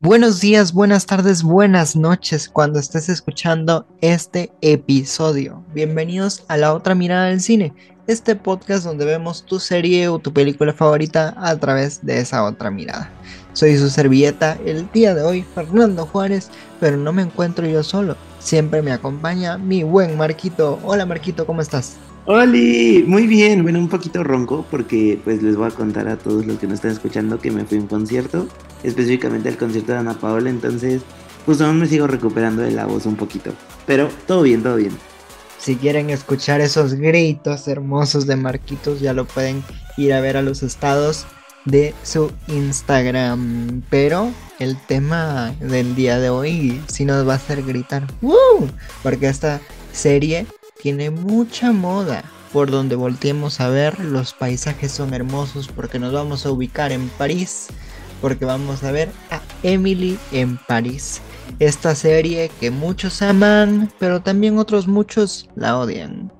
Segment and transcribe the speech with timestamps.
[0.00, 5.64] Buenos días, buenas tardes, buenas noches cuando estés escuchando este episodio.
[5.74, 7.74] Bienvenidos a La Otra Mirada del Cine,
[8.06, 12.70] este podcast donde vemos tu serie o tu película favorita a través de esa otra
[12.70, 13.10] mirada.
[13.54, 18.16] Soy su servilleta el día de hoy, Fernando Juárez, pero no me encuentro yo solo.
[18.38, 20.78] Siempre me acompaña mi buen Marquito.
[20.84, 21.96] Hola Marquito, ¿cómo estás?
[22.30, 23.04] ¡Holi!
[23.06, 26.58] Muy bien, bueno, un poquito ronco porque pues les voy a contar a todos los
[26.58, 28.46] que nos están escuchando que me fui a un concierto,
[28.82, 31.00] específicamente al concierto de Ana Paola, entonces
[31.46, 33.54] pues aún me sigo recuperando de la voz un poquito,
[33.86, 34.92] pero todo bien, todo bien.
[35.58, 39.64] Si quieren escuchar esos gritos hermosos de Marquitos, ya lo pueden
[39.96, 41.26] ir a ver a los estados
[41.64, 43.80] de su Instagram.
[43.88, 48.06] Pero el tema del día de hoy sí nos va a hacer gritar.
[48.20, 48.68] ¡Woo!
[49.02, 50.46] Porque esta serie
[50.82, 52.24] tiene mucha moda.
[52.52, 57.08] Por donde volteemos a ver, los paisajes son hermosos porque nos vamos a ubicar en
[57.10, 57.68] París,
[58.22, 61.20] porque vamos a ver a Emily en París.
[61.58, 66.32] Esta serie que muchos aman, pero también otros muchos la odian.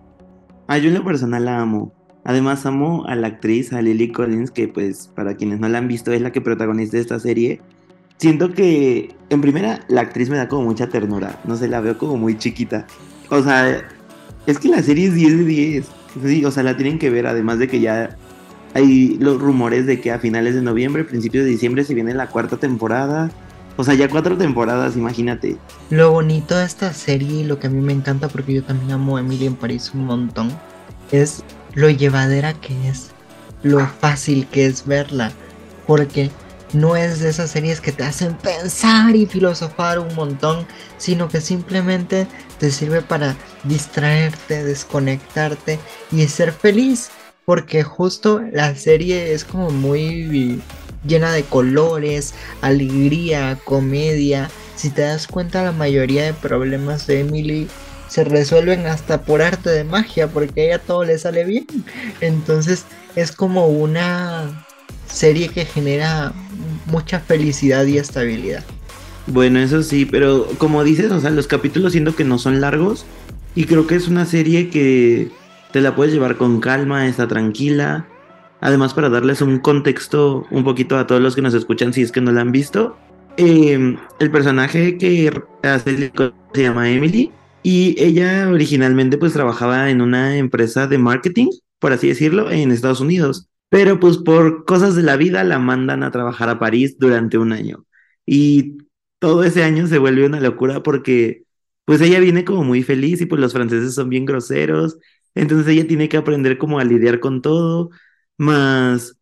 [0.66, 1.92] Ah, yo en lo personal la amo.
[2.24, 5.88] Además amo a la actriz, a Lily Collins, que pues para quienes no la han
[5.88, 7.60] visto es la que protagoniza esta serie.
[8.18, 11.96] Siento que en primera la actriz me da como mucha ternura, no sé, la veo
[11.96, 12.86] como muy chiquita.
[13.30, 13.82] O sea,
[14.48, 15.86] es que la serie es 10 de 10.
[16.24, 18.16] Sí, o sea, la tienen que ver, además de que ya
[18.72, 22.28] hay los rumores de que a finales de noviembre, principios de diciembre se viene la
[22.28, 23.30] cuarta temporada.
[23.76, 25.58] O sea, ya cuatro temporadas, imagínate.
[25.90, 28.92] Lo bonito de esta serie y lo que a mí me encanta, porque yo también
[28.92, 30.50] amo a Emily en París un montón,
[31.12, 33.10] es lo llevadera que es,
[33.62, 35.30] lo fácil que es verla.
[35.86, 36.30] Porque
[36.72, 41.40] no es de esas series que te hacen pensar y filosofar un montón, sino que
[41.40, 42.26] simplemente
[42.58, 45.78] te sirve para distraerte, desconectarte
[46.10, 47.10] y ser feliz.
[47.44, 50.60] Porque justo la serie es como muy
[51.06, 54.50] llena de colores, alegría, comedia.
[54.76, 57.68] Si te das cuenta, la mayoría de problemas de Emily
[58.08, 61.66] se resuelven hasta por arte de magia, porque a ella todo le sale bien.
[62.20, 62.84] Entonces
[63.16, 64.66] es como una
[65.10, 66.32] serie que genera
[66.86, 68.64] mucha felicidad y estabilidad.
[69.30, 73.04] Bueno, eso sí, pero como dices, o sea, los capítulos siento que no son largos
[73.54, 75.30] y creo que es una serie que
[75.70, 78.08] te la puedes llevar con calma, está tranquila.
[78.60, 82.10] Además, para darles un contexto un poquito a todos los que nos escuchan, si es
[82.10, 82.96] que no la han visto,
[83.36, 85.30] em, el personaje que
[85.62, 86.10] hace
[86.54, 87.30] se llama Emily
[87.62, 93.00] y ella originalmente pues trabajaba en una empresa de marketing, por así decirlo, en Estados
[93.00, 93.48] Unidos.
[93.68, 97.52] Pero pues por cosas de la vida la mandan a trabajar a París durante un
[97.52, 97.84] año.
[98.26, 98.78] Y
[99.18, 101.44] todo ese año se vuelve una locura porque
[101.84, 104.98] pues ella viene como muy feliz y pues los franceses son bien groseros.
[105.34, 107.90] Entonces ella tiene que aprender como a lidiar con todo,
[108.36, 109.18] más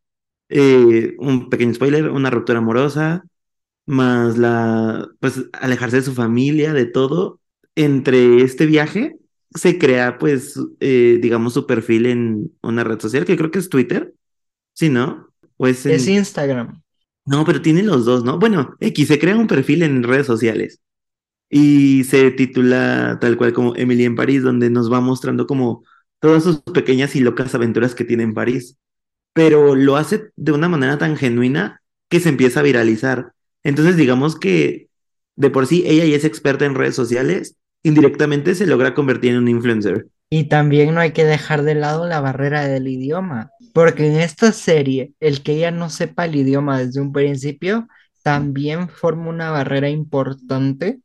[0.49, 3.25] eh, un pequeño spoiler, una ruptura amorosa,
[3.87, 7.41] más la, pues alejarse de su familia, de todo.
[7.77, 9.17] Entre este viaje
[9.55, 13.69] se crea pues, eh, digamos, su perfil en una red social que creo que es
[13.69, 14.15] Twitter
[14.77, 15.33] Sí, ¿no?
[15.57, 16.83] Pues Es Instagram.
[17.27, 18.39] No, pero tiene los dos, ¿no?
[18.39, 20.81] Bueno, X se crea un perfil en redes sociales
[21.51, 25.85] y se titula tal cual como Emily en París, donde nos va mostrando como
[26.21, 28.77] todas sus pequeñas y locas aventuras que tiene en París.
[29.35, 33.33] Pero lo hace de una manera tan genuina que se empieza a viralizar.
[33.65, 34.89] Entonces, digamos que
[35.37, 39.39] de por sí ella ya es experta en redes sociales, indirectamente se logra convertir en
[39.39, 40.09] un influencer.
[40.29, 44.53] Y también no hay que dejar de lado la barrera del idioma, porque en esta
[44.53, 47.89] serie, el que ella no sepa el idioma desde un principio,
[48.23, 51.01] también forma una barrera importante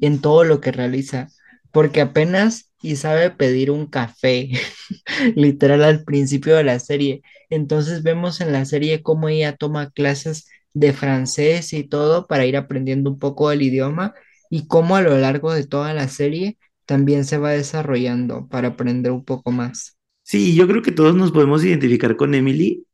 [0.00, 1.28] en todo lo que realiza,
[1.72, 4.50] porque apenas y sabe pedir un café,
[5.36, 7.22] literal al principio de la serie.
[7.50, 12.56] Entonces vemos en la serie cómo ella toma clases de francés y todo para ir
[12.58, 14.14] aprendiendo un poco el idioma
[14.50, 19.12] y cómo a lo largo de toda la serie también se va desarrollando para aprender
[19.12, 19.96] un poco más.
[20.22, 22.86] Sí, yo creo que todos nos podemos identificar con Emily,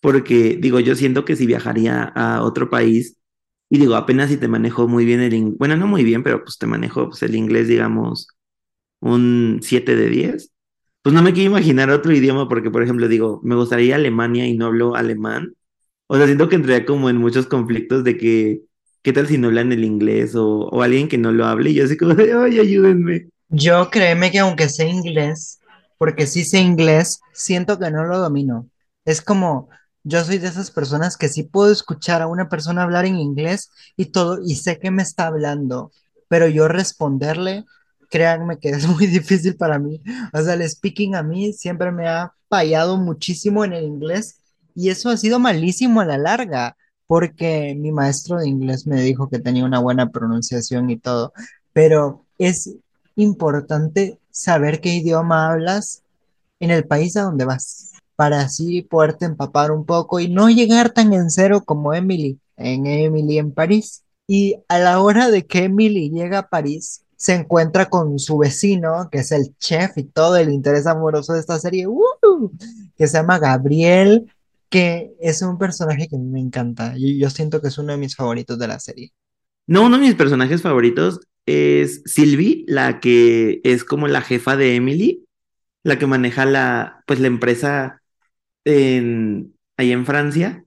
[0.00, 3.18] porque digo, yo siento que si viajaría a otro país,
[3.70, 6.44] y digo, apenas si te manejo muy bien el inglés, bueno, no muy bien, pero
[6.44, 8.28] pues te manejo pues, el inglés, digamos,
[9.00, 10.52] un 7 de 10,
[11.02, 14.56] pues no me quiero imaginar otro idioma, porque por ejemplo, digo, me gustaría Alemania y
[14.56, 15.54] no hablo alemán,
[16.08, 18.62] o sea, siento que entraría como en muchos conflictos de que,
[19.02, 21.70] ¿qué tal si no hablan el inglés o, o alguien que no lo hable?
[21.72, 23.30] Y yo así como ay, ayúdenme.
[23.54, 25.60] Yo créeme que aunque sé inglés,
[25.98, 28.70] porque sí sé inglés, siento que no lo domino.
[29.04, 29.68] Es como,
[30.04, 33.70] yo soy de esas personas que sí puedo escuchar a una persona hablar en inglés
[33.94, 35.92] y todo, y sé que me está hablando,
[36.28, 37.66] pero yo responderle,
[38.08, 40.02] créanme que es muy difícil para mí.
[40.32, 44.40] O sea, el speaking a mí siempre me ha fallado muchísimo en el inglés
[44.74, 49.28] y eso ha sido malísimo a la larga, porque mi maestro de inglés me dijo
[49.28, 51.34] que tenía una buena pronunciación y todo,
[51.74, 52.78] pero es
[53.16, 56.02] importante saber qué idioma hablas
[56.60, 60.90] en el país a donde vas, para así poderte empapar un poco y no llegar
[60.90, 64.04] tan en cero como Emily, en Emily en París.
[64.26, 69.08] Y a la hora de que Emily llega a París, se encuentra con su vecino,
[69.10, 72.50] que es el chef y todo el interés amoroso de esta serie, ¡uh!
[72.96, 74.32] que se llama Gabriel,
[74.68, 76.94] que es un personaje que me encanta.
[76.96, 79.12] Y yo siento que es uno de mis favoritos de la serie.
[79.66, 84.76] No, uno de mis personajes favoritos es Sylvie, la que es como la jefa de
[84.76, 85.26] Emily,
[85.84, 88.02] la que maneja la, pues, la empresa
[88.64, 90.64] en, ahí en Francia.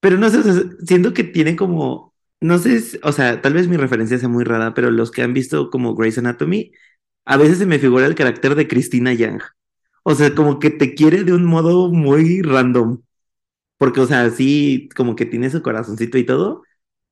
[0.00, 0.54] Pero no sé, o sea,
[0.84, 4.74] siento que tiene como, no sé, o sea, tal vez mi referencia sea muy rara,
[4.74, 6.72] pero los que han visto como Grey's Anatomy,
[7.24, 9.42] a veces se me figura el carácter de Christina Yang.
[10.04, 13.02] O sea, como que te quiere de un modo muy random.
[13.78, 16.62] Porque, o sea, sí, como que tiene su corazoncito y todo,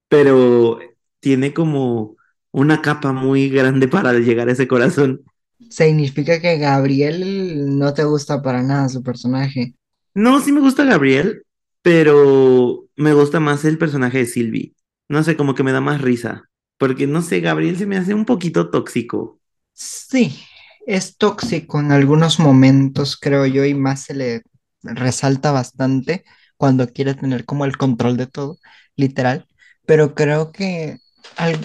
[0.08, 0.80] pero
[1.20, 2.16] tiene como
[2.52, 5.22] una capa muy grande para llegar a ese corazón.
[5.70, 9.74] Significa que Gabriel no te gusta para nada su personaje.
[10.14, 11.42] No, sí me gusta Gabriel,
[11.82, 14.74] pero me gusta más el personaje de Sylvie.
[15.08, 16.44] No sé, como que me da más risa.
[16.78, 19.40] Porque, no sé, Gabriel se me hace un poquito tóxico.
[19.72, 20.38] Sí,
[20.86, 24.42] es tóxico en algunos momentos, creo yo, y más se le
[24.82, 26.24] resalta bastante
[26.56, 28.58] cuando quiere tener como el control de todo,
[28.96, 29.46] literal.
[29.86, 30.98] Pero creo que
[31.36, 31.58] al-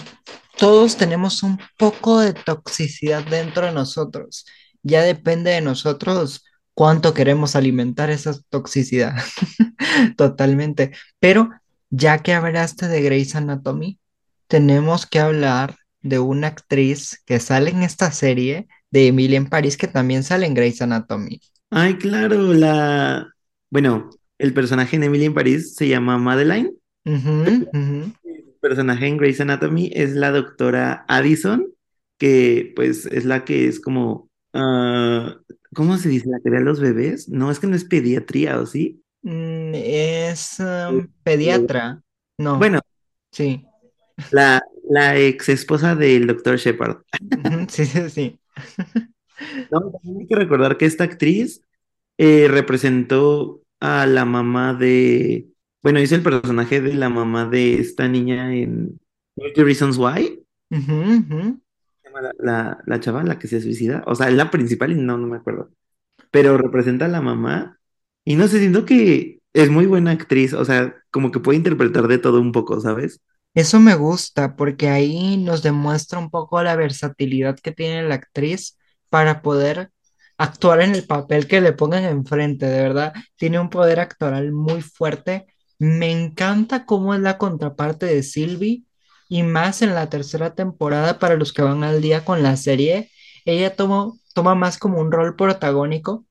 [0.56, 4.46] todos tenemos un poco de toxicidad dentro de nosotros.
[4.82, 6.44] Ya depende de nosotros
[6.74, 9.14] cuánto queremos alimentar esa toxicidad.
[10.16, 10.92] Totalmente.
[11.18, 11.50] Pero
[11.90, 13.98] ya que hablaste de Grey's Anatomy,
[14.48, 19.76] tenemos que hablar de una actriz que sale en esta serie de Emily en París,
[19.76, 21.40] que también sale en Grey's Anatomy.
[21.70, 23.26] Ay, claro, la...
[23.70, 26.70] Bueno, el personaje en Emily en París se llama Madeline.
[28.60, 31.68] Personaje en Grey's Anatomy es la doctora Addison,
[32.18, 34.30] que pues es la que es como...
[34.54, 35.36] ah,
[35.74, 36.28] ¿cómo se dice?
[36.30, 37.28] ¿La que ve a los bebés?
[37.28, 39.02] No, es que no es pediatría, ¿o sí?
[39.22, 42.02] Mm, es um, Eh, pediatra.
[42.38, 42.80] No, Bueno,
[43.32, 43.66] sí.
[44.30, 46.98] la, la ex esposa del doctor Shepard.
[47.68, 48.40] Sí, sí, sí.
[49.70, 51.62] No, también hay que recordar que esta actriz
[52.18, 55.48] eh, representó a la mamá de,
[55.86, 58.98] bueno, hizo el personaje de la mamá de esta niña en
[59.36, 60.42] 30 Reasons Why,
[62.02, 64.90] se llama la, la, la chava, la que se suicida, o sea, es la principal
[64.90, 65.70] y no, no me acuerdo,
[66.32, 67.78] pero representa a la mamá
[68.24, 72.08] y no sé, siento que es muy buena actriz, o sea, como que puede interpretar
[72.08, 73.20] de todo un poco, ¿sabes?
[73.54, 78.76] Eso me gusta porque ahí nos demuestra un poco la versatilidad que tiene la actriz
[79.08, 79.92] para poder
[80.36, 83.12] actuar en el papel que le pongan enfrente, de verdad.
[83.36, 85.46] Tiene un poder actoral muy fuerte.
[85.78, 88.84] Me encanta cómo es la contraparte de Sylvie
[89.28, 93.10] y más en la tercera temporada para los que van al día con la serie.
[93.44, 96.24] Ella tomó- toma más como un rol protagónico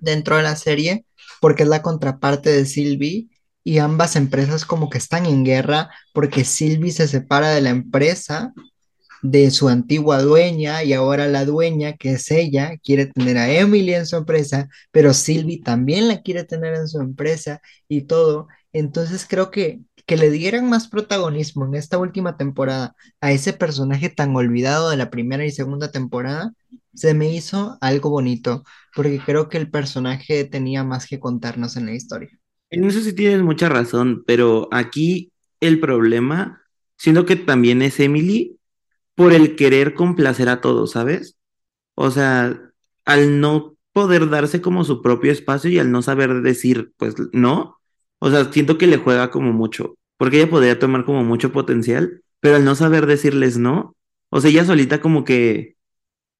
[0.00, 1.06] dentro de la serie
[1.40, 3.28] porque es la contraparte de Sylvie
[3.64, 8.52] y ambas empresas como que están en guerra porque Sylvie se separa de la empresa
[9.22, 13.94] de su antigua dueña y ahora la dueña, que es ella, quiere tener a Emily
[13.94, 18.48] en su empresa, pero Sylvie también la quiere tener en su empresa y todo.
[18.72, 24.08] Entonces creo que que le dieran más protagonismo en esta última temporada a ese personaje
[24.08, 26.52] tan olvidado de la primera y segunda temporada,
[26.94, 28.62] se me hizo algo bonito,
[28.94, 32.30] porque creo que el personaje tenía más que contarnos en la historia.
[32.70, 36.62] En eso sí tienes mucha razón, pero aquí el problema,
[36.96, 38.56] siento que también es Emily
[39.16, 41.36] por el querer complacer a todos, ¿sabes?
[41.96, 42.60] O sea,
[43.04, 47.78] al no poder darse como su propio espacio y al no saber decir, pues no,
[48.20, 52.22] o sea, siento que le juega como mucho, porque ella podría tomar como mucho potencial,
[52.40, 53.96] pero al no saber decirles no,
[54.30, 55.76] o sea, ella solita como que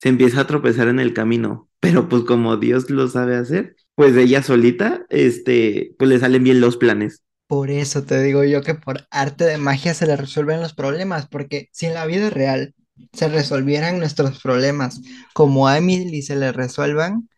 [0.00, 4.14] se empieza a tropezar en el camino, pero pues como Dios lo sabe hacer, pues
[4.16, 7.22] ella solita, este, pues le salen bien los planes.
[7.46, 11.26] Por eso te digo yo que por arte de magia se le resuelven los problemas,
[11.28, 12.74] porque si en la vida real
[13.12, 15.00] se resolvieran nuestros problemas
[15.34, 17.28] como a Emily se le resuelvan,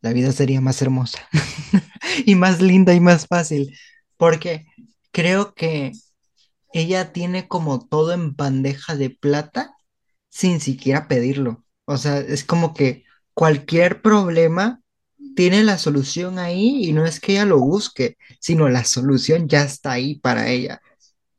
[0.00, 1.18] la vida sería más hermosa
[2.26, 3.76] y más linda y más fácil,
[4.16, 4.66] porque
[5.10, 5.92] creo que
[6.72, 9.74] ella tiene como todo en bandeja de plata
[10.30, 11.64] sin siquiera pedirlo.
[11.86, 13.04] O sea, es como que
[13.34, 14.80] cualquier problema
[15.36, 19.62] tiene la solución ahí y no es que ella lo busque, sino la solución ya
[19.64, 20.80] está ahí para ella.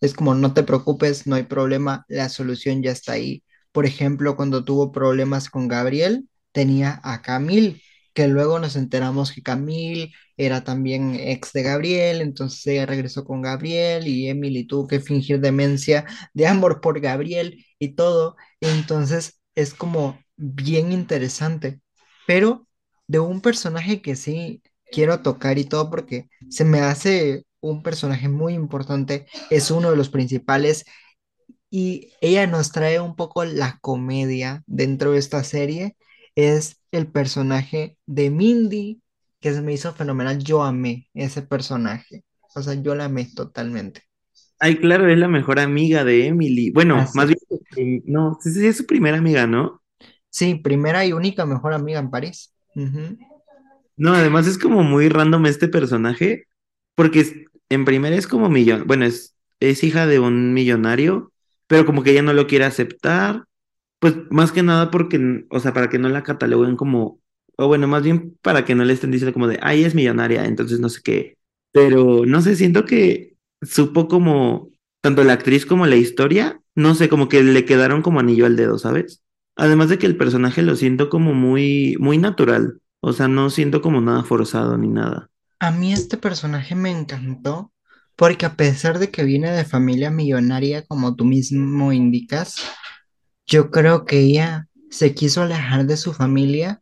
[0.02, 3.44] Es como, no te preocupes, no hay problema, la solución ya está ahí.
[3.72, 7.82] Por ejemplo, cuando tuvo problemas con Gabriel, tenía a Camille,
[8.14, 13.42] que luego nos enteramos que Camille era también ex de Gabriel, entonces ella regresó con
[13.42, 19.74] Gabriel y Emily tuvo que fingir demencia de amor por Gabriel y todo, entonces es
[19.74, 21.82] como bien interesante,
[22.28, 22.67] pero
[23.08, 24.62] de un personaje que sí
[24.92, 29.98] quiero tocar y todo porque se me hace un personaje muy importante, es uno de
[29.98, 30.86] los principales
[31.70, 35.98] y ella nos trae un poco la comedia dentro de esta serie.
[36.36, 39.02] Es el personaje de Mindy,
[39.40, 40.40] que se me hizo fenomenal.
[40.44, 42.24] Yo amé ese personaje.
[42.56, 44.04] O sea, yo la amé totalmente.
[44.60, 46.72] Ay, claro, es la mejor amiga de Emily.
[46.72, 47.14] Bueno, Así.
[47.14, 49.82] más bien, no, sí, sí, es su primera amiga, ¿no?
[50.30, 52.54] Sí, primera y única mejor amiga en París.
[53.96, 56.48] No, además es como muy random este personaje,
[56.96, 57.34] porque es-
[57.70, 61.32] en primera es como millón, bueno, es, es hija de un millonario,
[61.68, 63.44] pero como que ella no lo quiere aceptar,
[64.00, 67.22] pues más que nada porque, o sea, para que no la cataloguen como,
[67.58, 70.46] o bueno, más bien para que no le estén diciendo como de, ay, es millonaria,
[70.46, 71.38] entonces no sé qué,
[71.72, 77.10] pero no sé, siento que supo como, tanto la actriz como la historia, no sé,
[77.10, 79.24] como que le quedaron como anillo al dedo, ¿sabes?
[79.58, 82.80] Además de que el personaje lo siento como muy, muy natural.
[83.00, 85.30] O sea, no siento como nada forzado ni nada.
[85.60, 87.74] A mí este personaje me encantó
[88.16, 92.56] porque a pesar de que viene de familia millonaria, como tú mismo indicas,
[93.48, 96.82] yo creo que ella se quiso alejar de su familia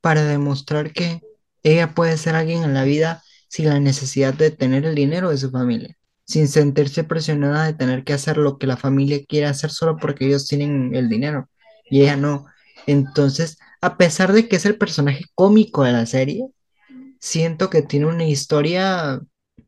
[0.00, 1.20] para demostrar que
[1.62, 5.38] ella puede ser alguien en la vida sin la necesidad de tener el dinero de
[5.38, 9.70] su familia, sin sentirse presionada de tener que hacer lo que la familia quiere hacer
[9.70, 11.48] solo porque ellos tienen el dinero
[11.90, 12.46] y ella no.
[12.86, 16.46] Entonces, a pesar de que es el personaje cómico de la serie,
[17.20, 19.20] siento que tiene una historia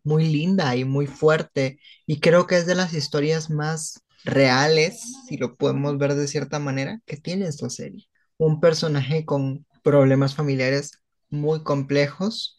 [0.04, 5.36] muy linda y muy fuerte y creo que es de las historias más reales, si
[5.36, 8.06] lo podemos ver de cierta manera, que tiene esta serie.
[8.38, 10.92] Un personaje con problemas familiares
[11.30, 12.58] muy complejos,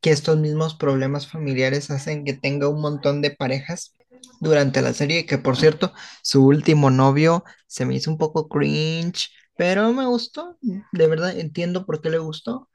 [0.00, 3.94] que estos mismos problemas familiares hacen que tenga un montón de parejas
[4.40, 9.30] durante la serie, que por cierto, su último novio se me hizo un poco cringe,
[9.56, 12.68] pero me gustó, de verdad entiendo por qué le gustó.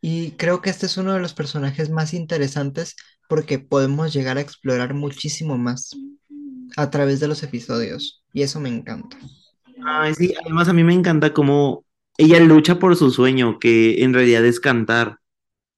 [0.00, 2.96] Y creo que este es uno de los personajes más interesantes
[3.28, 5.90] porque podemos llegar a explorar muchísimo más
[6.76, 8.24] a través de los episodios.
[8.32, 9.16] Y eso me encanta.
[9.84, 11.84] Ay, sí, además a mí me encanta cómo
[12.16, 15.18] ella lucha por su sueño, que en realidad es cantar.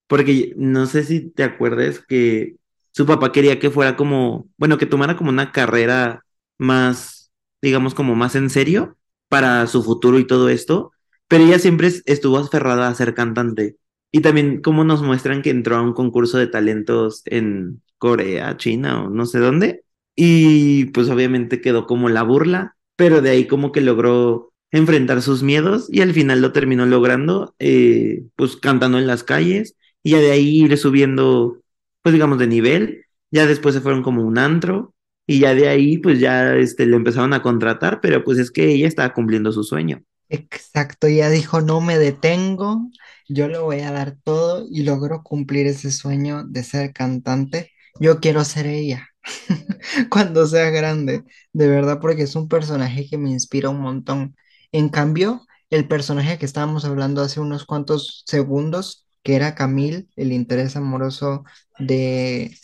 [0.06, 2.56] Porque no sé si te acuerdas que
[2.92, 6.24] su papá quería que fuera como, bueno, que tomara como una carrera
[6.58, 7.30] más,
[7.62, 8.96] digamos, como más en serio
[9.28, 10.92] para su futuro y todo esto,
[11.28, 13.76] pero ella siempre es- estuvo aferrada a ser cantante.
[14.12, 19.04] Y también como nos muestran que entró a un concurso de talentos en Corea, China
[19.04, 19.84] o no sé dónde,
[20.16, 25.42] y pues obviamente quedó como la burla, pero de ahí como que logró enfrentar sus
[25.42, 30.18] miedos y al final lo terminó logrando, eh, pues cantando en las calles y ya
[30.18, 31.59] de ahí ir subiendo,
[32.02, 33.04] pues digamos, de nivel.
[33.30, 34.94] Ya después se fueron como un antro
[35.26, 38.72] y ya de ahí pues ya este, le empezaron a contratar, pero pues es que
[38.72, 40.02] ella estaba cumpliendo su sueño.
[40.28, 42.88] Exacto, ella dijo, no me detengo,
[43.28, 47.72] yo le voy a dar todo y logró cumplir ese sueño de ser cantante.
[47.98, 49.08] Yo quiero ser ella
[50.10, 54.36] cuando sea grande, de verdad, porque es un personaje que me inspira un montón.
[54.72, 60.32] En cambio, el personaje que estábamos hablando hace unos cuantos segundos, que era Camille, el
[60.32, 61.44] interés amoroso
[61.78, 62.56] de,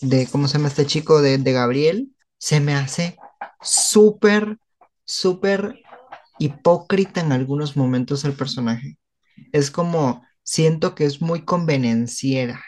[0.00, 1.22] de ¿cómo se llama este chico?
[1.22, 3.16] De, de Gabriel, se me hace
[3.62, 4.58] súper,
[5.04, 5.80] súper
[6.38, 8.98] hipócrita en algunos momentos el personaje.
[9.52, 12.62] Es como, siento que es muy convenenciera,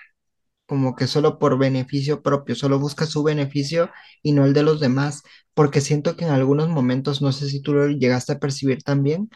[0.67, 3.91] como que solo por beneficio propio, solo busca su beneficio
[4.23, 5.23] y no el de los demás,
[5.55, 9.31] porque siento que en algunos momentos, no sé si tú lo llegaste a percibir también,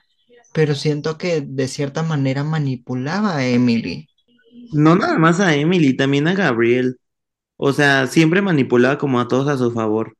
[0.53, 4.09] pero siento que de cierta manera manipulaba a Emily.
[4.73, 6.99] No nada más a Emily, también a Gabriel.
[7.57, 10.17] O sea, siempre manipulaba como a todos a su favor.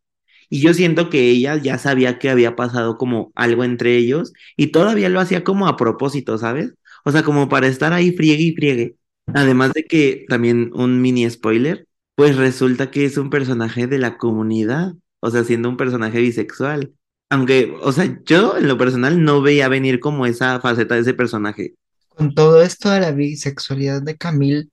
[0.49, 4.69] Y yo siento que ella ya sabía que había pasado como algo entre ellos y
[4.69, 6.75] todavía lo hacía como a propósito, ¿sabes?
[7.05, 8.97] O sea, como para estar ahí friegue y friegue.
[9.27, 11.87] Además de que también un mini spoiler,
[12.17, 16.93] pues resulta que es un personaje de la comunidad, o sea, siendo un personaje bisexual.
[17.33, 21.15] Aunque, o sea, yo en lo personal no veía venir como esa faceta de ese
[21.15, 21.75] personaje.
[22.09, 24.69] Con todo esto de la bisexualidad de Camille,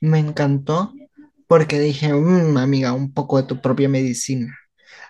[0.00, 0.94] me encantó
[1.48, 4.56] porque dije, "Mm, amiga, un poco de tu propia medicina.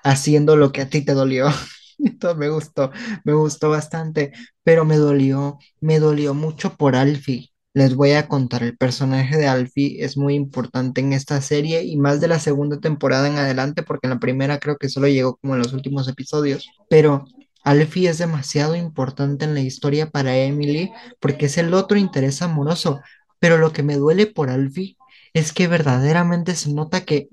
[0.04, 1.48] haciendo lo que a ti te dolió.
[1.98, 2.92] Esto me gustó,
[3.24, 4.32] me gustó bastante,
[4.64, 7.53] pero me dolió, me dolió mucho por Alfie.
[7.74, 11.96] Les voy a contar, el personaje de Alfie es muy importante en esta serie y
[11.96, 15.36] más de la segunda temporada en adelante, porque en la primera creo que solo llegó
[15.36, 17.26] como en los últimos episodios, pero
[17.64, 23.00] Alfie es demasiado importante en la historia para Emily porque es el otro interés amoroso.
[23.40, 24.96] Pero lo que me duele por Alfie
[25.32, 27.28] es que verdaderamente se nota que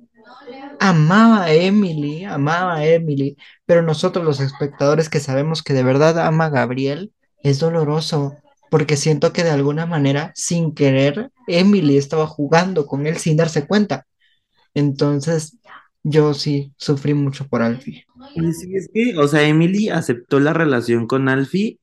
[0.79, 6.17] amaba a Emily, amaba a Emily, pero nosotros los espectadores que sabemos que de verdad
[6.19, 8.35] ama a Gabriel, es doloroso,
[8.71, 13.67] porque siento que de alguna manera, sin querer, Emily estaba jugando con él sin darse
[13.67, 14.07] cuenta.
[14.73, 15.57] Entonces,
[16.03, 18.05] yo sí sufrí mucho por Alfie.
[18.33, 21.79] Sí, es que, o sea, Emily aceptó la relación con Alfie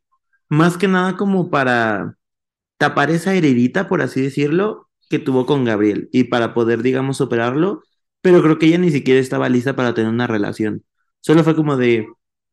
[0.48, 2.16] más que nada como para
[2.78, 7.82] tapar esa heredita, por así decirlo, que tuvo con Gabriel y para poder, digamos, superarlo,
[8.22, 10.84] pero creo que ella ni siquiera estaba lista para tener una relación.
[11.20, 12.08] Solo fue como de,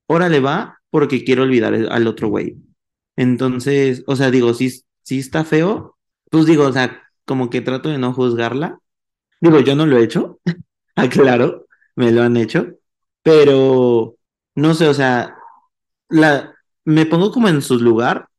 [0.08, 2.58] órale va, porque quiero olvidar al otro güey.
[3.16, 5.98] Entonces, o sea, digo, si, si está feo,
[6.30, 8.80] pues digo, o sea, como que trato de no juzgarla.
[9.42, 10.40] Digo, yo no lo he hecho,
[10.96, 12.68] aclaro, me lo han hecho,
[13.24, 14.16] pero
[14.56, 15.36] no sé, o sea,
[16.10, 16.54] la,
[16.86, 18.30] me pongo como en su lugar,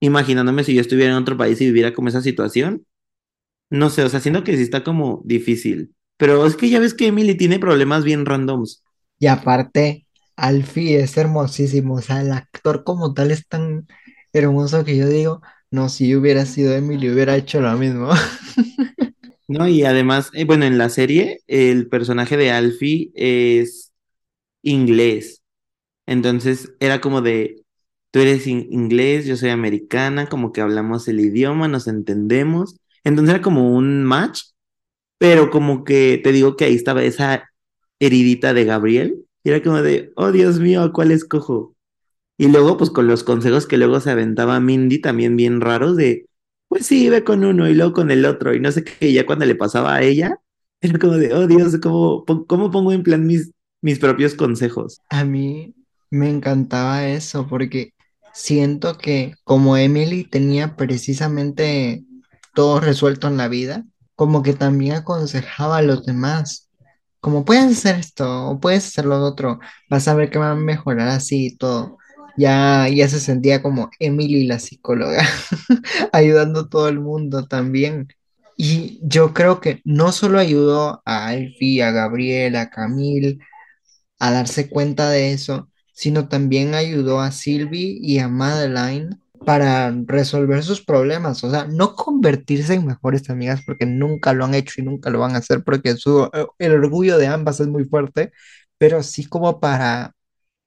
[0.00, 2.86] imaginándome si yo estuviera en otro país y viviera como esa situación.
[3.70, 5.94] No sé, o sea, siento que sí está como difícil.
[6.16, 8.82] Pero es que ya ves que Emily tiene problemas bien randoms.
[9.18, 10.06] Y aparte,
[10.40, 13.86] Alfie es hermosísimo, o sea, el actor como tal es tan
[14.32, 18.10] hermoso que yo digo, no, si hubiera sido Emily, hubiera hecho lo mismo.
[19.48, 19.66] ¿No?
[19.68, 23.92] Y además, eh, bueno, en la serie, el personaje de Alfie es
[24.62, 25.42] inglés.
[26.06, 27.64] Entonces era como de,
[28.12, 32.76] tú eres in- inglés, yo soy americana, como que hablamos el idioma, nos entendemos.
[33.04, 34.42] Entonces era como un match,
[35.18, 37.50] pero como que te digo que ahí estaba esa
[38.00, 39.26] heridita de Gabriel.
[39.44, 41.74] Era como de, oh Dios mío, ¿a cuál escojo?
[42.38, 46.26] Y luego, pues con los consejos que luego se aventaba Mindy, también bien raros, de,
[46.68, 48.54] pues sí, ve con uno y luego con el otro.
[48.54, 50.38] Y no sé qué, ya cuando le pasaba a ella,
[50.80, 53.50] era como de, oh Dios, ¿cómo, cómo pongo en plan mis,
[53.82, 55.00] mis propios consejos?
[55.10, 55.74] A mí
[56.10, 57.92] me encantaba eso porque
[58.32, 62.04] siento que como Emily tenía precisamente
[62.54, 66.69] todo resuelto en la vida, como que también aconsejaba a los demás.
[67.20, 70.54] Como puedes hacer esto o puedes hacer lo otro, vas a ver que va a
[70.54, 71.98] mejorar así y todo.
[72.36, 75.22] Ya, ya se sentía como Emily la psicóloga,
[76.12, 78.08] ayudando a todo el mundo también.
[78.56, 83.38] Y yo creo que no solo ayudó a Alfie, a Gabriel, a Camille,
[84.18, 90.62] a darse cuenta de eso, sino también ayudó a Sylvie y a Madeline para resolver
[90.62, 94.84] sus problemas, o sea, no convertirse en mejores amigas porque nunca lo han hecho y
[94.84, 98.32] nunca lo van a hacer porque su, eh, el orgullo de ambas es muy fuerte,
[98.78, 100.14] pero sí como para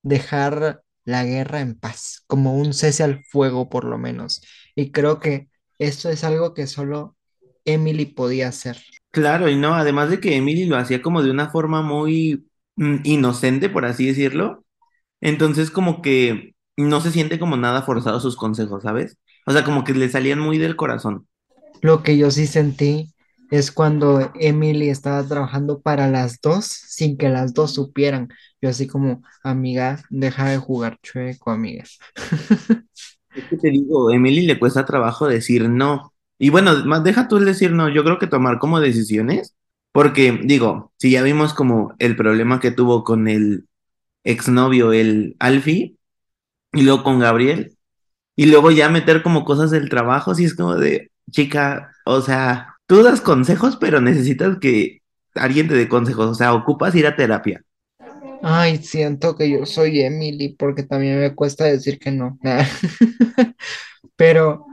[0.03, 4.41] dejar la guerra en paz, como un cese al fuego por lo menos.
[4.75, 7.17] Y creo que esto es algo que solo
[7.65, 8.77] Emily podía hacer.
[9.11, 12.97] Claro, y no, además de que Emily lo hacía como de una forma muy mm,
[13.03, 14.65] inocente, por así decirlo,
[15.21, 19.17] entonces como que no se siente como nada forzado sus consejos, ¿sabes?
[19.45, 21.27] O sea, como que le salían muy del corazón.
[21.81, 23.13] Lo que yo sí sentí
[23.51, 28.29] es cuando Emily estaba trabajando para las dos sin que las dos supieran.
[28.61, 31.83] Yo así como, amiga, deja de jugar chueco, amiga.
[33.35, 36.13] Es que te digo, Emily le cuesta trabajo decir no.
[36.37, 39.55] Y bueno, más deja tú el decir no, yo creo que tomar como decisiones,
[39.91, 43.65] porque digo, si ya vimos como el problema que tuvo con el
[44.23, 45.97] exnovio, el Alfie,
[46.73, 47.77] y luego con Gabriel,
[48.35, 52.75] y luego ya meter como cosas del trabajo, si es como de, chica, o sea,
[52.87, 55.01] tú das consejos, pero necesitas que
[55.35, 57.63] alguien te dé consejos, o sea, ocupas ir a terapia.
[58.41, 62.37] Ay, siento que yo soy Emily porque también me cuesta decir que no.
[64.17, 64.65] Pero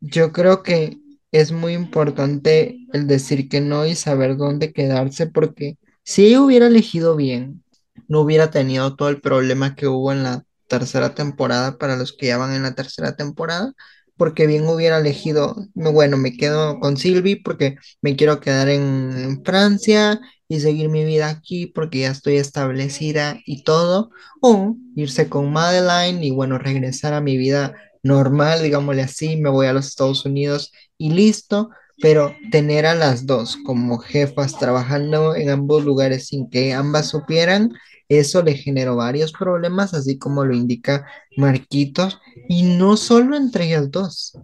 [0.00, 0.98] Yo creo que
[1.32, 6.66] es muy importante el decir que no y saber dónde quedarse, porque si ella hubiera
[6.68, 7.64] elegido bien,
[8.08, 10.44] no hubiera tenido todo el problema que hubo en la
[10.78, 13.72] tercera temporada para los que ya van en la tercera temporada,
[14.16, 20.20] porque bien hubiera elegido, bueno, me quedo con Sylvie porque me quiero quedar en Francia
[20.48, 24.10] y seguir mi vida aquí porque ya estoy establecida y todo,
[24.40, 29.66] o irse con Madeline y bueno, regresar a mi vida normal, digámosle así, me voy
[29.66, 31.70] a los Estados Unidos y listo,
[32.02, 37.72] pero tener a las dos como jefas trabajando en ambos lugares sin que ambas supieran,
[38.18, 43.90] eso le generó varios problemas, así como lo indica Marquitos, y no solo entre ellas
[43.90, 44.38] dos,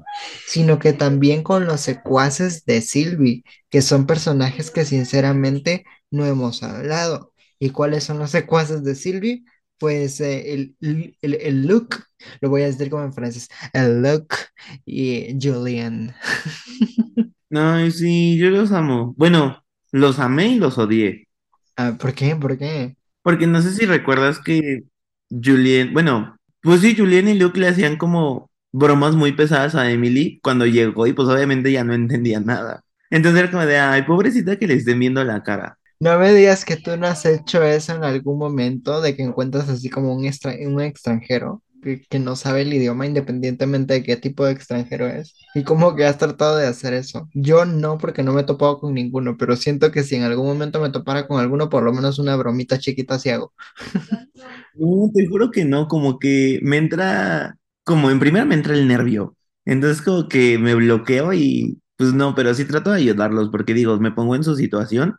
[0.47, 6.63] sino que también con los secuaces de Sylvie, que son personajes que sinceramente no hemos
[6.63, 7.33] hablado.
[7.59, 9.45] ¿Y cuáles son los secuaces de Sylvie?
[9.79, 11.97] Pues eh, el, el, el Luke,
[12.41, 14.37] lo voy a decir como en francés, el Luke
[14.85, 16.15] y Julian.
[17.49, 19.15] No, sí, yo los amo.
[19.17, 21.29] Bueno, los amé y los odié.
[21.77, 22.37] Ah, ¿por qué?
[22.37, 22.97] ¿Por qué?
[23.23, 24.85] Porque no sé si recuerdas que
[25.31, 30.41] Julien, bueno, pues sí, Julien y Luke le hacían como bromas muy pesadas a Emily
[30.43, 32.83] cuando llegó y pues obviamente ya no entendía nada.
[33.11, 35.79] Entonces era como de, ay, pobrecita que le estén viendo la cara.
[36.01, 39.69] No me digas que tú no has hecho eso en algún momento, de que encuentras
[39.69, 44.45] así como un, extra- un extranjero que, no sabe el idioma independientemente de qué tipo
[44.45, 45.35] de extranjero es.
[45.55, 47.29] Y como que has tratado de hacer eso.
[47.35, 50.47] Yo no, porque no me he topado con ninguno, pero siento que si en algún
[50.47, 53.53] momento me topara con alguno, por lo menos una bromita chiquita sí hago.
[54.75, 58.89] No, te juro que no, como que me entra, como en primera me entra el
[58.89, 59.37] nervio.
[59.67, 63.99] Entonces como que me bloqueo y pues no, pero sí trato de ayudarlos porque digo,
[63.99, 65.17] me pongo en su situación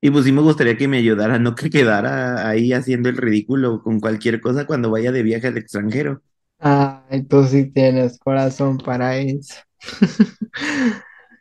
[0.00, 3.82] y pues sí me gustaría que me ayudara, no que quedara ahí haciendo el ridículo
[3.82, 6.22] con cualquier cosa cuando vaya de viaje al extranjero.
[6.58, 9.54] Ay, tú sí tienes corazón para eso.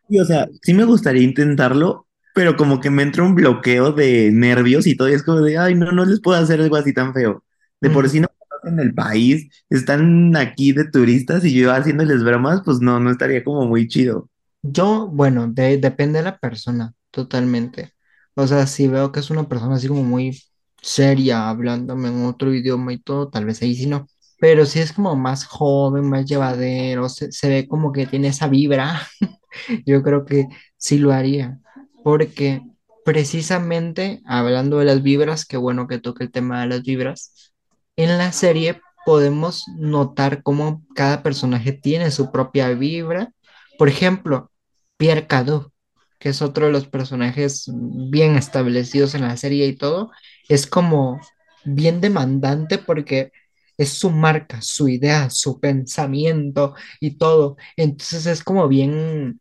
[0.08, 4.32] Y o sea, sí me gustaría intentarlo, pero como que me entra un bloqueo de
[4.32, 6.94] nervios y todo, y es como de, ay, no, no les puedo hacer algo así
[6.94, 7.44] tan feo.
[7.82, 12.62] De por sí no conocen el país, están aquí de turistas y yo haciéndoles bromas,
[12.66, 14.30] pues no, no estaría como muy chido.
[14.62, 17.94] Yo, bueno, de- depende de la persona, totalmente.
[18.36, 20.40] O sea, si veo que es una persona así como muy
[20.82, 24.08] seria, hablándome en otro idioma y todo, tal vez ahí sí no.
[24.40, 28.48] Pero si es como más joven, más llevadero, se, se ve como que tiene esa
[28.48, 29.08] vibra,
[29.86, 31.60] yo creo que sí lo haría.
[32.04, 32.62] Porque
[33.06, 37.54] precisamente hablando de las vibras, qué bueno que toque el tema de las vibras,
[37.96, 43.34] en la serie podemos notar cómo cada personaje tiene su propia vibra.
[43.78, 44.52] Por ejemplo,
[44.98, 45.72] Pierre Cadu,
[46.20, 50.12] que es otro de los personajes bien establecidos en la serie y todo,
[50.50, 51.20] es como
[51.66, 53.32] bien demandante porque
[53.78, 57.56] es su marca, su idea, su pensamiento y todo.
[57.78, 59.40] Entonces es como bien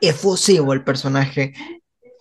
[0.00, 1.52] efusivo el personaje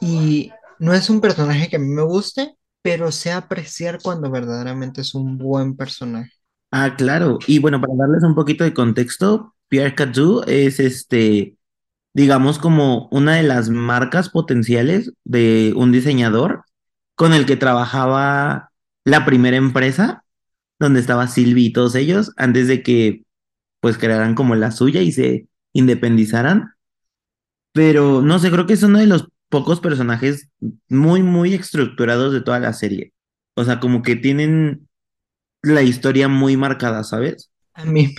[0.02, 5.02] y no es un personaje que a mí me guste, pero sé apreciar cuando verdaderamente
[5.02, 6.32] es un buen personaje.
[6.72, 7.38] Ah, claro.
[7.48, 11.56] Y bueno, para darles un poquito de contexto, Pierre Cadieu es este,
[12.16, 16.64] digamos, como una de las marcas potenciales de un diseñador
[17.16, 18.72] con el que trabajaba
[19.04, 20.24] la primera empresa
[20.80, 23.24] donde estaba Sylvie y todos ellos, antes de que
[23.82, 26.72] pues crearan como la suya y se independizaran.
[27.74, 30.48] Pero no sé, creo que es uno de los pocos personajes
[30.88, 33.12] muy, muy estructurados de toda la serie.
[33.56, 34.88] O sea, como que tienen
[35.62, 37.52] la historia muy marcada, ¿sabes?
[37.74, 38.16] A mí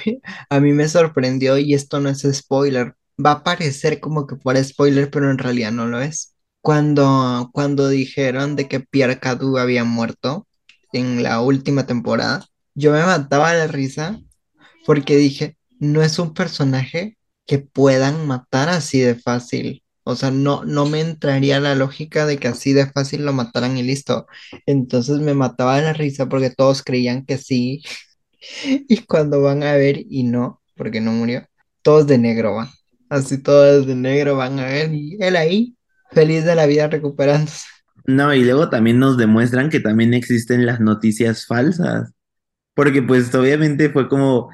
[0.51, 2.95] a mí me sorprendió y esto no es spoiler.
[3.25, 6.35] Va a parecer como que fuera spoiler, pero en realidad no lo es.
[6.61, 10.47] Cuando, cuando dijeron de que Pierre Cadu había muerto
[10.93, 14.21] en la última temporada, yo me mataba de risa
[14.87, 19.83] porque dije, no es un personaje que puedan matar así de fácil.
[20.05, 23.77] O sea, no, no me entraría la lógica de que así de fácil lo mataran
[23.79, 24.27] y listo.
[24.67, 27.83] Entonces me mataba de la risa porque todos creían que sí
[28.89, 31.47] Y cuando van a ver y no, porque no murió,
[31.83, 32.69] todos de negro van.
[33.09, 35.77] Así todos de negro van a ver y él ahí,
[36.13, 37.67] feliz de la vida recuperándose.
[38.05, 42.13] No, y luego también nos demuestran que también existen las noticias falsas,
[42.75, 44.51] porque pues obviamente fue como,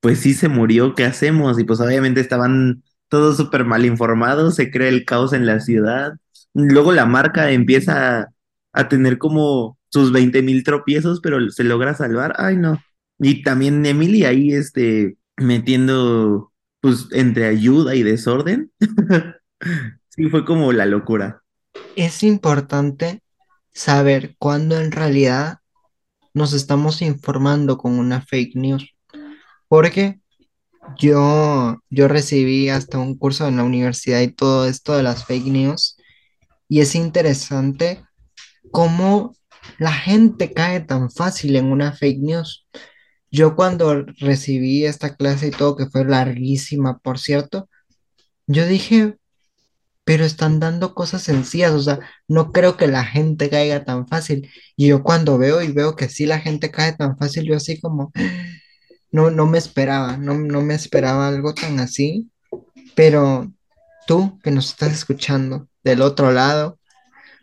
[0.00, 1.58] pues sí se murió, ¿qué hacemos?
[1.58, 6.12] Y pues obviamente estaban todos súper mal informados, se crea el caos en la ciudad.
[6.54, 8.28] Luego la marca empieza a,
[8.72, 12.34] a tener como sus veinte mil tropiezos, pero se logra salvar.
[12.38, 12.80] Ay, no.
[13.18, 16.51] Y también Emily ahí, este, metiendo,
[16.82, 18.70] pues, entre ayuda y desorden.
[20.14, 21.42] Sí, fue como la locura.
[21.96, 23.22] Es importante
[23.72, 25.60] saber cuándo en realidad
[26.34, 28.94] nos estamos informando con una fake news,
[29.68, 30.20] porque
[30.98, 35.46] yo, yo recibí hasta un curso en la universidad y todo esto de las fake
[35.46, 35.96] news,
[36.68, 38.04] y es interesante
[38.70, 39.34] cómo
[39.78, 42.66] la gente cae tan fácil en una fake news.
[43.32, 47.68] Yo cuando recibí esta clase y todo, que fue larguísima, por cierto,
[48.46, 49.16] yo dije,
[50.04, 54.50] pero están dando cosas sencillas, o sea, no creo que la gente caiga tan fácil.
[54.76, 57.80] Y yo cuando veo y veo que sí la gente cae tan fácil, yo así
[57.80, 58.12] como,
[59.10, 62.30] no, no me esperaba, no, no me esperaba algo tan así,
[62.94, 63.52] pero
[64.06, 66.78] tú que nos estás escuchando del otro lado,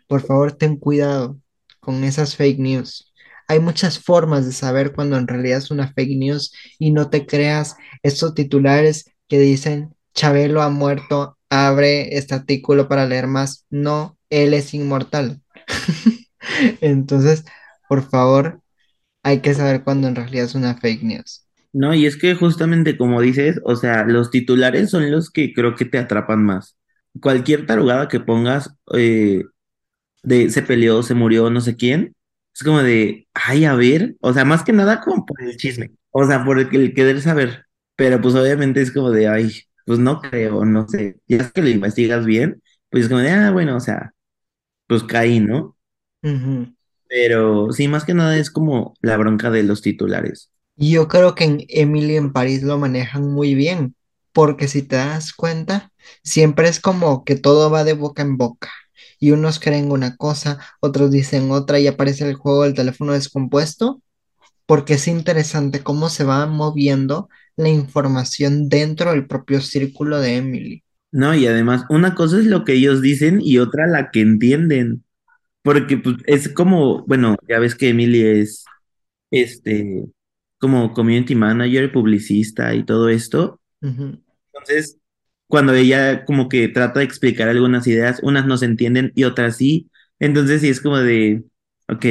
[0.08, 1.38] por favor, ten cuidado
[1.80, 3.09] con esas fake news.
[3.50, 7.26] Hay muchas formas de saber cuando en realidad es una fake news y no te
[7.26, 13.66] creas estos titulares que dicen Chabelo ha muerto, abre este artículo para leer más.
[13.68, 15.42] No, él es inmortal.
[16.80, 17.44] Entonces,
[17.88, 18.60] por favor,
[19.24, 21.44] hay que saber cuando en realidad es una fake news.
[21.72, 25.74] No, y es que justamente como dices, o sea, los titulares son los que creo
[25.74, 26.76] que te atrapan más.
[27.20, 29.42] Cualquier tarugada que pongas eh,
[30.22, 32.14] de se peleó, se murió, no sé quién,
[32.54, 35.92] es como de, ay, a ver, o sea, más que nada como por el chisme,
[36.10, 39.52] o sea, por el, el querer saber, pero pues obviamente es como de, ay,
[39.86, 43.30] pues no creo, no sé, ya es que lo investigas bien, pues es como de,
[43.30, 44.12] ah, bueno, o sea,
[44.88, 45.76] pues caí, ¿no?
[47.08, 50.50] Pero sí, más que nada es como la bronca de los titulares.
[50.76, 53.94] Y yo creo que en Emily en París lo manejan muy bien,
[54.32, 58.70] porque si te das cuenta, siempre es como que todo va de boca en boca.
[59.20, 64.02] Y unos creen una cosa, otros dicen otra y aparece el juego del teléfono descompuesto,
[64.66, 70.84] porque es interesante cómo se va moviendo la información dentro del propio círculo de Emily.
[71.12, 75.04] No, y además, una cosa es lo que ellos dicen y otra la que entienden,
[75.62, 78.64] porque pues es como, bueno, ya ves que Emily es,
[79.30, 80.04] este,
[80.58, 83.60] como community manager, publicista y todo esto.
[83.82, 84.99] Entonces,
[85.50, 89.56] cuando ella como que trata de explicar algunas ideas, unas no se entienden y otras
[89.56, 89.90] sí.
[90.20, 91.42] Entonces sí es como de,
[91.88, 92.06] ok,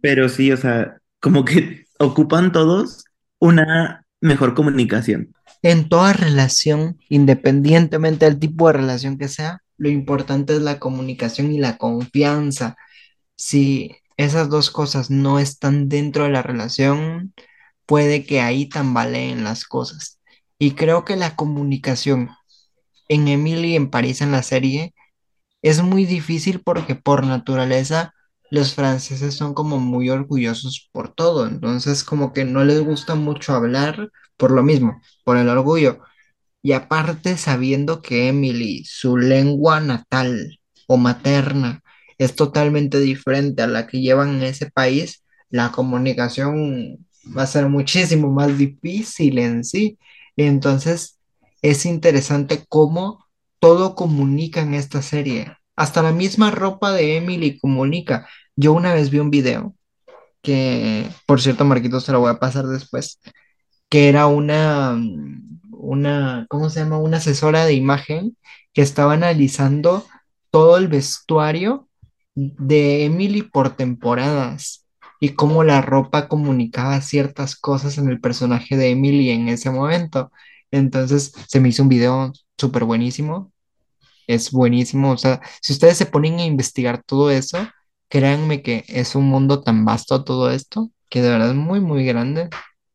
[0.00, 3.04] pero sí, o sea, como que ocupan todos
[3.40, 5.34] una mejor comunicación.
[5.62, 11.50] En toda relación, independientemente del tipo de relación que sea, lo importante es la comunicación
[11.50, 12.76] y la confianza.
[13.34, 17.34] Si esas dos cosas no están dentro de la relación,
[17.86, 20.20] puede que ahí tambaleen las cosas.
[20.60, 22.30] Y creo que la comunicación
[23.08, 24.94] en Emily en París en la serie
[25.62, 28.14] es muy difícil porque por naturaleza
[28.50, 33.54] los franceses son como muy orgullosos por todo, entonces como que no les gusta mucho
[33.54, 36.00] hablar por lo mismo, por el orgullo.
[36.62, 41.82] Y aparte, sabiendo que Emily, su lengua natal o materna,
[42.18, 47.68] es totalmente diferente a la que llevan en ese país, la comunicación va a ser
[47.68, 49.98] muchísimo más difícil en sí.
[50.36, 51.17] Entonces,
[51.62, 53.24] es interesante cómo
[53.60, 55.56] todo comunica en esta serie.
[55.76, 58.28] Hasta la misma ropa de Emily comunica.
[58.56, 59.74] Yo una vez vi un video
[60.42, 63.20] que, por cierto, Marquito, se lo voy a pasar después
[63.88, 64.96] que era una,
[65.70, 66.98] una, ¿cómo se llama?
[66.98, 68.36] Una asesora de imagen
[68.72, 70.06] que estaba analizando
[70.50, 71.88] todo el vestuario
[72.34, 74.86] de Emily por temporadas
[75.20, 80.30] y cómo la ropa comunicaba ciertas cosas en el personaje de Emily en ese momento.
[80.70, 83.52] Entonces se me hizo un video súper buenísimo
[84.28, 85.10] es buenísimo.
[85.12, 87.58] O sea, si ustedes se ponen a investigar todo eso,
[88.08, 92.04] créanme que es un mundo tan vasto todo esto, que de verdad es muy, muy
[92.04, 92.48] grande.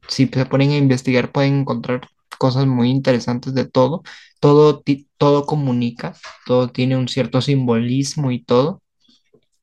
[0.08, 2.08] Si se ponen a investigar, pueden encontrar
[2.38, 4.04] cosas muy interesantes de todo.
[4.40, 4.84] Todo,
[5.18, 8.82] todo comunica, todo tiene un cierto simbolismo y todo.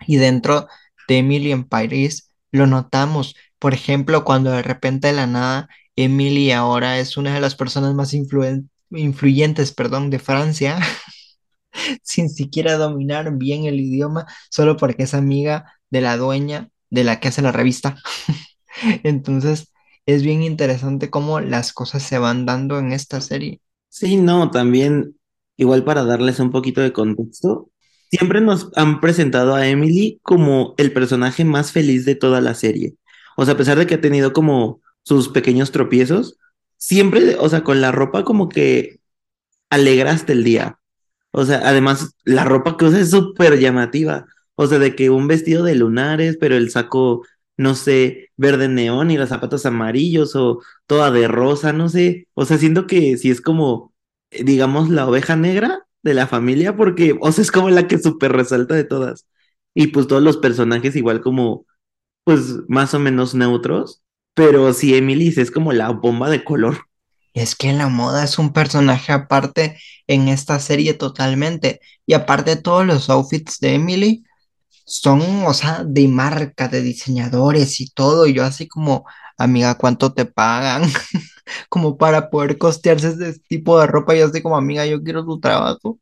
[0.06, 0.68] Y dentro
[1.08, 1.68] de Emily en
[2.52, 3.36] lo notamos.
[3.58, 5.68] Por ejemplo, cuando de repente de la nada
[6.04, 10.78] Emily ahora es una de las personas más influyentes, perdón, de Francia
[12.02, 17.20] sin siquiera dominar bien el idioma, solo porque es amiga de la dueña de la
[17.20, 17.96] que hace la revista.
[19.02, 19.72] Entonces,
[20.06, 23.60] es bien interesante cómo las cosas se van dando en esta serie.
[23.88, 25.16] Sí, no, también,
[25.56, 27.70] igual para darles un poquito de contexto,
[28.10, 32.94] siempre nos han presentado a Emily como el personaje más feliz de toda la serie.
[33.36, 36.38] O sea, a pesar de que ha tenido como sus pequeños tropiezos,
[36.76, 39.00] siempre, o sea, con la ropa como que
[39.70, 40.78] alegraste el día.
[41.32, 44.26] O sea, además, la ropa que usa es súper llamativa.
[44.56, 47.24] O sea, de que un vestido de lunares, pero el saco,
[47.56, 52.28] no sé, verde neón y los zapatos amarillos o toda de rosa, no sé.
[52.34, 53.94] O sea, siento que sí es como,
[54.30, 58.32] digamos, la oveja negra de la familia, porque, o sea, es como la que súper
[58.32, 59.26] resalta de todas.
[59.74, 61.66] Y pues todos los personajes igual como,
[62.24, 64.02] pues, más o menos neutros.
[64.34, 66.86] Pero sí, Emily es como la bomba de color.
[67.34, 71.80] Es que la moda es un personaje aparte en esta serie totalmente.
[72.06, 74.24] Y aparte todos los outfits de Emily
[74.86, 78.26] son, o sea, de marca, de diseñadores y todo.
[78.26, 79.04] Y yo así como,
[79.38, 80.82] amiga, ¿cuánto te pagan?
[81.68, 84.14] Como para poder costearse ese tipo de ropa.
[84.14, 85.98] Yo así como, amiga, yo quiero tu trabajo.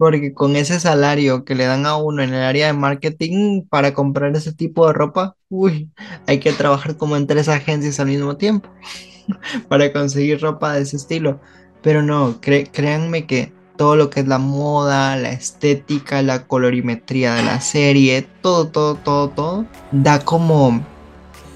[0.00, 3.92] Porque con ese salario que le dan a uno en el área de marketing para
[3.92, 5.90] comprar ese tipo de ropa, uy,
[6.26, 8.70] hay que trabajar como en tres agencias al mismo tiempo
[9.68, 11.38] para conseguir ropa de ese estilo.
[11.82, 17.42] Pero no, créanme que todo lo que es la moda, la estética, la colorimetría de
[17.42, 20.82] la serie, todo, todo, todo, todo, da como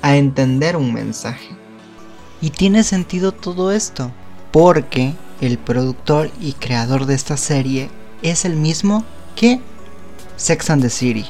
[0.03, 1.49] a entender un mensaje.
[2.43, 4.11] Y tiene sentido todo esto,
[4.53, 7.89] porque el productor y creador de esta serie
[8.25, 9.05] es el mismo
[9.37, 9.61] que
[10.37, 11.27] Sex and the City.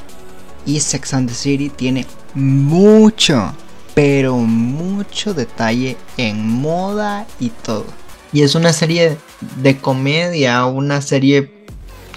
[0.65, 3.53] Y Sex and the City tiene mucho,
[3.95, 7.85] pero mucho detalle en moda y todo.
[8.33, 9.19] Y es una serie
[9.57, 11.53] de comedia, una serie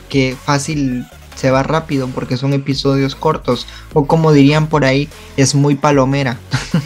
[0.07, 5.53] que fácil se va rápido porque son episodios cortos o como dirían por ahí, es
[5.53, 6.39] muy palomera.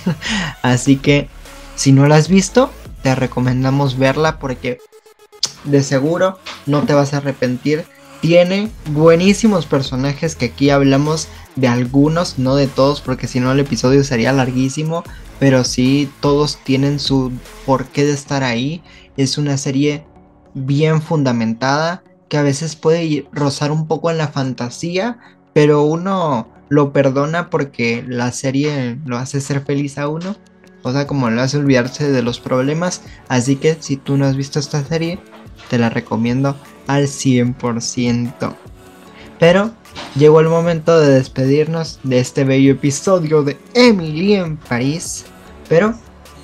[0.62, 1.30] Así que
[1.76, 2.72] si no la has visto,
[3.04, 4.80] te recomendamos verla porque
[5.64, 7.86] de seguro no te vas a arrepentir.
[8.22, 13.60] Tiene buenísimos personajes que aquí hablamos de algunos, no de todos, porque si no el
[13.60, 15.04] episodio sería larguísimo,
[15.40, 17.32] pero sí todos tienen su
[17.66, 18.84] porqué de estar ahí.
[19.18, 20.06] Es una serie
[20.54, 25.18] bien fundamentada que a veces puede rozar un poco en la fantasía,
[25.54, 30.38] pero uno lo perdona porque la serie lo hace ser feliz a uno.
[30.84, 33.02] O sea, como lo hace olvidarse de los problemas.
[33.28, 35.20] Así que si tú no has visto esta serie,
[35.72, 36.58] te la recomiendo
[36.88, 38.54] al 100%.
[39.40, 39.72] Pero
[40.18, 45.24] llegó el momento de despedirnos de este bello episodio de Emily en París.
[45.70, 45.96] Pero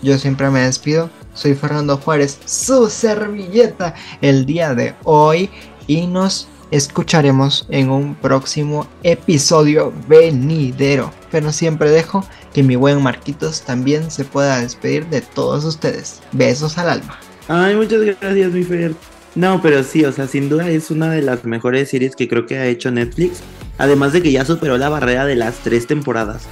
[0.01, 1.09] yo siempre me despido.
[1.33, 5.49] Soy Fernando Juárez, su servilleta el día de hoy.
[5.87, 11.11] Y nos escucharemos en un próximo episodio venidero.
[11.31, 16.21] Pero siempre dejo que mi buen Marquitos también se pueda despedir de todos ustedes.
[16.31, 17.19] Besos al alma.
[17.49, 18.95] Ay, muchas gracias, mi Fer.
[19.37, 22.47] No, pero sí, o sea, sin duda es una de las mejores series que creo
[22.47, 23.41] que ha hecho Netflix.
[23.77, 26.47] Además de que ya superó la barrera de las tres temporadas.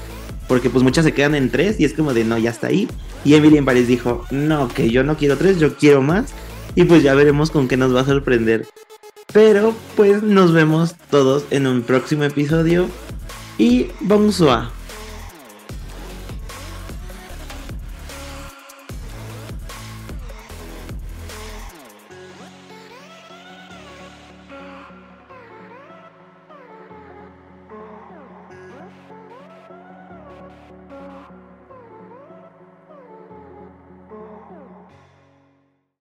[0.48, 2.88] Porque pues muchas se quedan en tres y es como de no, ya está ahí.
[3.24, 6.26] Y Emily en París dijo, no, que yo no quiero tres, yo quiero más.
[6.76, 8.68] Y pues ya veremos con qué nos va a sorprender.
[9.34, 12.88] Pero pues nos vemos todos en un próximo episodio.
[13.58, 14.66] Y bonsoir.